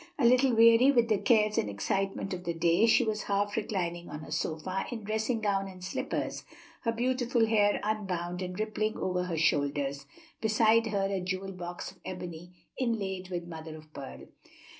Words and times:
A 0.17 0.25
little 0.25 0.55
weary 0.55 0.89
with 0.91 1.09
the 1.09 1.19
cares 1.19 1.59
and 1.59 1.69
excitement 1.69 2.33
of 2.33 2.43
the 2.43 2.55
day, 2.55 2.87
she 2.87 3.03
was 3.03 3.21
half 3.21 3.55
reclining 3.55 4.09
on 4.09 4.23
a 4.23 4.31
sofa, 4.31 4.83
in 4.89 5.03
dressing 5.03 5.41
gown 5.41 5.67
and 5.67 5.83
slippers, 5.83 6.43
her 6.81 6.91
beautiful 6.91 7.45
hair 7.45 7.79
unbound 7.83 8.41
and 8.41 8.59
rippling 8.59 8.97
over 8.97 9.25
her 9.25 9.37
shoulders, 9.37 10.07
beside 10.41 10.87
her 10.87 11.05
a 11.05 11.21
jewel 11.21 11.51
box 11.51 11.91
of 11.91 11.99
ebony 12.03 12.49
inlaid 12.79 13.29
with 13.29 13.45
mother 13.47 13.75
of 13.77 13.93
pearl. 13.93 14.21